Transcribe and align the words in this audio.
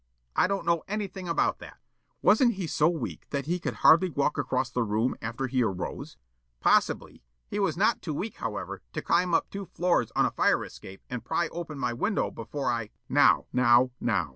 Yollop: 0.01 0.31
"I 0.35 0.47
don't 0.47 0.65
know 0.65 0.83
anything 0.87 1.27
about 1.27 1.59
that." 1.59 1.73
Counsel: 1.73 1.87
"Wasn't 2.23 2.53
he 2.55 2.65
so 2.65 2.89
weak 2.89 3.29
that 3.29 3.45
he 3.45 3.59
could 3.59 3.75
hardly 3.85 4.09
walk 4.09 4.39
across 4.39 4.71
the 4.71 4.81
room 4.81 5.15
after 5.21 5.45
he 5.45 5.61
arose?" 5.61 6.17
Yollop: 6.17 6.59
"Possibly. 6.59 7.23
He 7.47 7.59
was 7.59 7.77
not 7.77 8.01
too 8.01 8.15
weak, 8.15 8.37
however, 8.37 8.81
to 8.93 9.01
climb 9.03 9.35
up 9.35 9.51
two 9.51 9.67
floors 9.67 10.11
on 10.15 10.25
a 10.25 10.31
fire 10.31 10.65
escape 10.65 11.03
and 11.07 11.23
pry 11.23 11.49
open 11.49 11.77
my 11.77 11.93
window 11.93 12.31
before 12.31 12.71
I," 12.71 12.87
Counsel: 13.09 13.09
"Now, 13.09 13.45
now, 13.53 13.91
now! 13.99 14.29